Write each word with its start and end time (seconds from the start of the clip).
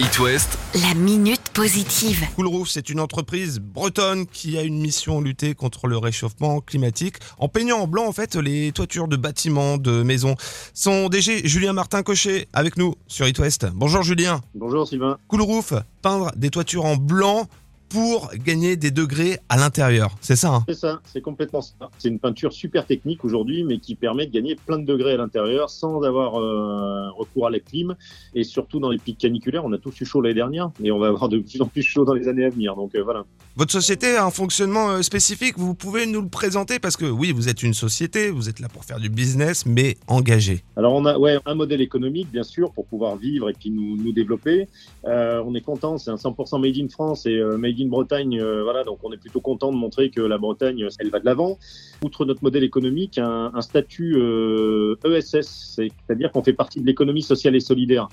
It 0.00 0.18
West, 0.18 0.58
La 0.82 0.94
minute 0.94 1.50
positive. 1.52 2.24
Cool 2.34 2.46
Roof, 2.46 2.70
c'est 2.70 2.88
une 2.88 3.00
entreprise 3.00 3.58
bretonne 3.58 4.26
qui 4.26 4.56
a 4.56 4.62
une 4.62 4.80
mission 4.80 5.20
lutter 5.20 5.54
contre 5.54 5.88
le 5.88 5.98
réchauffement 5.98 6.62
climatique 6.62 7.16
en 7.38 7.48
peignant 7.48 7.80
en 7.80 7.86
blanc 7.86 8.06
en 8.06 8.12
fait 8.12 8.34
les 8.34 8.72
toitures 8.72 9.08
de 9.08 9.16
bâtiments, 9.16 9.76
de 9.76 10.02
maisons. 10.02 10.36
Son 10.72 11.10
DG 11.10 11.46
Julien 11.46 11.74
Martin 11.74 12.02
Cochet 12.02 12.48
avec 12.54 12.78
nous 12.78 12.94
sur 13.08 13.28
It 13.28 13.38
West. 13.40 13.66
Bonjour 13.74 14.02
Julien. 14.02 14.40
Bonjour 14.54 14.88
Sylvain. 14.88 15.18
Cool 15.28 15.42
Roof, 15.42 15.74
peindre 16.00 16.32
des 16.34 16.48
toitures 16.48 16.86
en 16.86 16.96
blanc 16.96 17.46
pour 17.90 18.30
gagner 18.34 18.76
des 18.76 18.92
degrés 18.92 19.38
à 19.48 19.56
l'intérieur. 19.56 20.16
C'est 20.20 20.36
ça 20.36 20.54
hein? 20.54 20.64
C'est 20.68 20.74
ça, 20.74 21.00
c'est 21.04 21.20
complètement 21.20 21.60
ça. 21.60 21.74
C'est 21.98 22.08
une 22.08 22.20
peinture 22.20 22.52
super 22.52 22.86
technique 22.86 23.24
aujourd'hui, 23.24 23.64
mais 23.64 23.78
qui 23.78 23.96
permet 23.96 24.26
de 24.26 24.32
gagner 24.32 24.54
plein 24.54 24.78
de 24.78 24.84
degrés 24.84 25.14
à 25.14 25.16
l'intérieur 25.16 25.68
sans 25.68 26.02
avoir 26.02 26.40
euh, 26.40 27.10
recours 27.10 27.48
à 27.48 27.50
la 27.50 27.58
clim. 27.58 27.96
Et 28.34 28.44
surtout 28.44 28.78
dans 28.78 28.90
les 28.90 28.98
pics 28.98 29.18
caniculaires, 29.18 29.64
on 29.64 29.72
a 29.72 29.78
tous 29.78 30.00
eu 30.00 30.04
chaud 30.04 30.20
l'année 30.20 30.34
dernière, 30.34 30.70
et 30.82 30.92
on 30.92 30.98
va 30.98 31.08
avoir 31.08 31.28
de 31.28 31.38
plus 31.40 31.60
en 31.60 31.66
plus 31.66 31.82
chaud 31.82 32.04
dans 32.04 32.14
les 32.14 32.28
années 32.28 32.44
à 32.44 32.50
venir. 32.50 32.76
Donc 32.76 32.94
euh, 32.94 33.02
voilà. 33.02 33.24
Votre 33.60 33.72
société 33.72 34.16
a 34.16 34.24
un 34.24 34.30
fonctionnement 34.30 34.88
euh, 34.88 35.02
spécifique, 35.02 35.58
vous 35.58 35.74
pouvez 35.74 36.06
nous 36.06 36.22
le 36.22 36.30
présenter 36.30 36.78
parce 36.78 36.96
que 36.96 37.04
oui, 37.04 37.30
vous 37.30 37.50
êtes 37.50 37.62
une 37.62 37.74
société, 37.74 38.30
vous 38.30 38.48
êtes 38.48 38.58
là 38.58 38.70
pour 38.70 38.86
faire 38.86 38.98
du 38.98 39.10
business, 39.10 39.66
mais 39.66 39.98
engagé. 40.06 40.64
Alors 40.78 40.94
on 40.94 41.04
a 41.04 41.18
un 41.44 41.54
modèle 41.54 41.82
économique 41.82 42.30
bien 42.32 42.42
sûr 42.42 42.72
pour 42.72 42.86
pouvoir 42.86 43.18
vivre 43.18 43.50
et 43.50 43.52
puis 43.52 43.70
nous, 43.70 44.12
développer. 44.12 44.66
Euh, 45.04 45.42
on 45.44 45.54
est 45.54 45.60
content, 45.60 45.98
c'est 45.98 46.10
un 46.10 46.14
100% 46.14 46.58
made 46.58 46.74
in 46.78 46.88
France 46.88 47.26
et 47.26 47.36
euh, 47.36 47.58
made 47.58 47.78
in 47.78 47.88
Bretagne. 47.88 48.42
voilà, 48.62 48.82
donc 48.82 48.96
on 49.02 49.12
est 49.12 49.18
plutôt 49.18 49.42
content 49.42 49.70
de 49.70 49.76
montrer 49.76 50.08
que 50.08 50.22
la 50.22 50.38
Bretagne, 50.38 50.88
elle 50.98 51.10
va 51.10 51.20
de 51.20 51.26
l'avant. 51.26 51.58
Outre 52.02 52.24
notre 52.24 52.42
modèle 52.42 52.64
économique, 52.64 53.18
un, 53.18 53.60
statut 53.60 54.16
ESS, 55.04 55.74
c'est- 55.76 55.88
c'est-à-dire 56.06 56.32
qu'on 56.32 56.42
fait 56.42 56.54
partie 56.54 56.80
de 56.80 56.86
l'économie 56.86 57.20
sociale 57.20 57.54
et 57.56 57.60
solidaire. 57.60 58.08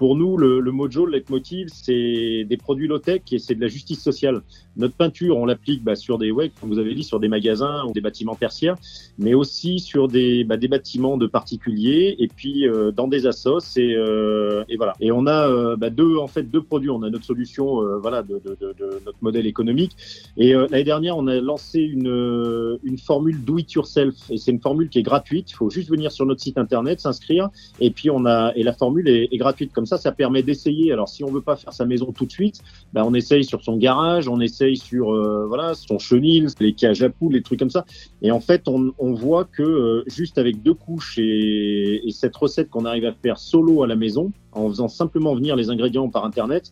Pour 0.00 0.16
nous, 0.16 0.38
le, 0.38 0.60
le 0.60 0.72
mojo, 0.72 1.04
le 1.04 1.12
leitmotiv, 1.12 1.68
c'est 1.70 2.46
des 2.48 2.56
produits 2.56 2.88
low-tech 2.88 3.20
et 3.32 3.38
c'est 3.38 3.54
de 3.54 3.60
la 3.60 3.68
justice 3.68 4.00
sociale. 4.00 4.40
Notre 4.78 4.94
peinture, 4.94 5.36
on 5.36 5.44
l'applique 5.44 5.84
bah, 5.84 5.94
sur 5.94 6.16
des, 6.16 6.30
ouais, 6.30 6.50
comme 6.58 6.70
vous 6.70 6.78
avez 6.78 6.94
dit, 6.94 7.04
sur 7.04 7.20
des 7.20 7.28
magasins 7.28 7.84
ou 7.86 7.92
des 7.92 8.00
bâtiments 8.00 8.34
tertiaires, 8.34 8.76
mais 9.18 9.34
aussi 9.34 9.78
sur 9.78 10.08
des, 10.08 10.42
bah, 10.44 10.56
des 10.56 10.68
bâtiments 10.68 11.18
de 11.18 11.26
particuliers 11.26 12.16
et 12.18 12.28
puis 12.28 12.66
euh, 12.66 12.92
dans 12.92 13.08
des 13.08 13.26
assos 13.26 13.58
et, 13.76 13.94
euh, 13.94 14.64
et 14.70 14.78
voilà. 14.78 14.94
Et 15.00 15.12
on 15.12 15.26
a 15.26 15.46
euh, 15.46 15.76
bah, 15.76 15.90
deux, 15.90 16.16
en 16.16 16.28
fait, 16.28 16.44
deux 16.44 16.62
produits. 16.62 16.88
On 16.88 17.02
a 17.02 17.10
notre 17.10 17.26
solution, 17.26 17.82
euh, 17.82 17.98
voilà, 17.98 18.22
de, 18.22 18.40
de, 18.42 18.56
de, 18.58 18.74
de 18.78 19.02
notre 19.04 19.18
modèle 19.20 19.46
économique. 19.46 19.92
Et 20.38 20.54
euh, 20.54 20.66
l'année 20.70 20.84
dernière, 20.84 21.18
on 21.18 21.26
a 21.26 21.38
lancé 21.42 21.78
une, 21.78 22.78
une 22.84 22.96
formule 22.96 23.44
do 23.44 23.58
it 23.58 23.70
yourself 23.74 24.14
et 24.30 24.38
c'est 24.38 24.50
une 24.50 24.62
formule 24.62 24.88
qui 24.88 24.98
est 25.00 25.02
gratuite. 25.02 25.50
Il 25.50 25.56
faut 25.56 25.68
juste 25.68 25.90
venir 25.90 26.10
sur 26.10 26.24
notre 26.24 26.40
site 26.40 26.56
internet, 26.56 27.00
s'inscrire 27.00 27.50
et 27.80 27.90
puis 27.90 28.08
on 28.08 28.24
a 28.24 28.54
et 28.56 28.62
la 28.62 28.72
formule 28.72 29.06
est, 29.06 29.36
gratuite. 29.36 29.74
Comme 29.74 29.89
ça, 29.90 29.98
ça 29.98 30.12
permet 30.12 30.42
d'essayer. 30.42 30.92
Alors 30.92 31.08
si 31.08 31.24
on 31.24 31.30
veut 31.30 31.40
pas 31.40 31.56
faire 31.56 31.72
sa 31.72 31.84
maison 31.84 32.12
tout 32.12 32.24
de 32.24 32.30
suite, 32.30 32.60
bah, 32.92 33.02
on 33.04 33.12
essaye 33.12 33.44
sur 33.44 33.62
son 33.62 33.76
garage, 33.76 34.28
on 34.28 34.40
essaye 34.40 34.76
sur 34.76 35.12
euh, 35.12 35.46
voilà 35.46 35.74
son 35.74 35.98
chenil, 35.98 36.46
les 36.60 36.72
cages 36.72 37.02
à 37.02 37.10
poules, 37.10 37.32
les 37.32 37.42
trucs 37.42 37.58
comme 37.58 37.70
ça. 37.70 37.84
Et 38.22 38.30
en 38.30 38.40
fait, 38.40 38.68
on, 38.68 39.12
voit 39.12 39.44
que 39.44 39.62
euh, 39.62 40.04
juste 40.06 40.38
avec 40.38 40.62
deux 40.62 40.74
couches 40.74 41.18
et, 41.18 42.06
et 42.06 42.12
cette 42.12 42.36
recette 42.36 42.70
qu'on 42.70 42.84
arrive 42.84 43.04
à 43.04 43.12
faire 43.12 43.38
solo 43.38 43.82
à 43.82 43.88
la 43.88 43.96
maison, 43.96 44.32
en 44.52 44.68
faisant 44.68 44.88
simplement 44.88 45.34
venir 45.34 45.56
les 45.56 45.68
ingrédients 45.70 46.08
par 46.08 46.24
internet, 46.24 46.70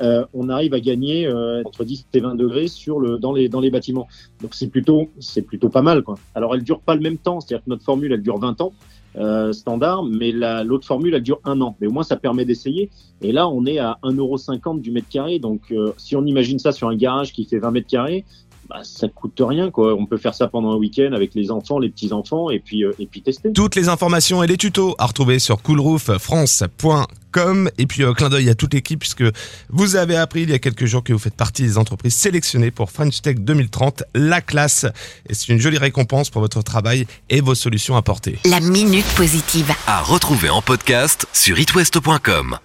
euh, 0.00 0.24
on 0.34 0.48
arrive 0.48 0.74
à 0.74 0.80
gagner 0.80 1.28
entre 1.64 1.84
10 1.84 2.06
et 2.12 2.20
20 2.20 2.34
degrés 2.36 2.68
sur 2.68 3.00
le 3.00 3.18
dans 3.18 3.32
les 3.32 3.48
dans 3.48 3.60
les 3.60 3.70
bâtiments. 3.70 4.06
Donc 4.42 4.54
c'est 4.54 4.68
plutôt 4.68 5.10
plutôt 5.46 5.70
pas 5.70 5.82
mal 5.82 6.02
quoi. 6.02 6.16
Alors 6.34 6.54
elle 6.54 6.62
dure 6.62 6.80
pas 6.80 6.94
le 6.94 7.00
même 7.00 7.18
temps, 7.18 7.40
c'est-à-dire 7.40 7.64
que 7.64 7.70
notre 7.70 7.84
formule 7.84 8.12
elle 8.12 8.22
dure 8.22 8.38
20 8.38 8.60
ans. 8.60 8.72
Euh, 9.18 9.52
standard, 9.52 10.04
mais 10.04 10.32
la- 10.32 10.64
l'autre 10.64 10.86
formule 10.86 11.14
elle 11.14 11.22
dure 11.22 11.40
un 11.44 11.60
an. 11.60 11.76
Mais 11.80 11.86
au 11.86 11.90
moins 11.92 12.02
ça 12.02 12.16
permet 12.16 12.44
d'essayer. 12.44 12.90
Et 13.20 13.32
là 13.32 13.48
on 13.48 13.66
est 13.66 13.78
à 13.78 13.98
1,50€ 14.02 14.80
du 14.80 14.90
mètre 14.90 15.08
carré. 15.08 15.38
Donc 15.38 15.60
euh, 15.72 15.92
si 15.96 16.16
on 16.16 16.24
imagine 16.24 16.58
ça 16.58 16.72
sur 16.72 16.88
un 16.88 16.96
garage 16.96 17.32
qui 17.32 17.44
fait 17.44 17.58
20 17.58 17.70
mètres 17.72 17.88
carrés, 17.88 18.24
bah, 18.68 18.80
ça 18.82 19.08
coûte 19.08 19.40
rien 19.40 19.70
quoi. 19.70 19.94
On 19.94 20.06
peut 20.06 20.18
faire 20.18 20.34
ça 20.34 20.48
pendant 20.48 20.72
un 20.72 20.76
week-end 20.76 21.12
avec 21.14 21.34
les 21.34 21.50
enfants, 21.50 21.78
les 21.78 21.88
petits 21.88 22.12
enfants, 22.12 22.50
et 22.50 22.58
puis 22.58 22.84
euh, 22.84 22.92
et 22.98 23.06
puis 23.06 23.22
tester. 23.22 23.52
Toutes 23.52 23.76
les 23.76 23.88
informations 23.88 24.42
et 24.42 24.46
les 24.46 24.58
tutos 24.58 24.94
à 24.98 25.06
retrouver 25.06 25.38
sur 25.38 25.62
coolrooffrance.com 25.62 27.70
et 27.78 27.86
puis 27.86 28.02
euh, 28.02 28.12
clin 28.12 28.28
d'œil 28.28 28.50
à 28.50 28.54
toute 28.54 28.74
l'équipe 28.74 29.00
puisque 29.00 29.24
vous 29.70 29.96
avez 29.96 30.16
appris 30.16 30.42
il 30.42 30.50
y 30.50 30.54
a 30.54 30.58
quelques 30.58 30.84
jours 30.84 31.02
que 31.02 31.12
vous 31.12 31.18
faites 31.18 31.34
partie 31.34 31.62
des 31.62 31.78
entreprises 31.78 32.14
sélectionnées 32.14 32.70
pour 32.70 32.90
French 32.90 33.22
Tech 33.22 33.36
2030, 33.38 34.04
la 34.14 34.42
classe. 34.42 34.84
Et 35.28 35.34
c'est 35.34 35.52
une 35.52 35.60
jolie 35.60 35.78
récompense 35.78 36.28
pour 36.28 36.42
votre 36.42 36.62
travail 36.62 37.06
et 37.30 37.40
vos 37.40 37.54
solutions 37.54 37.96
apportées. 37.96 38.38
La 38.44 38.60
minute 38.60 39.06
positive. 39.16 39.72
à 39.86 40.02
retrouver 40.02 40.50
en 40.50 40.60
podcast 40.60 41.26
sur 41.32 41.58
itwest.com. 41.58 42.58